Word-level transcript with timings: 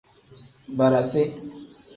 Barasi. 0.77 1.23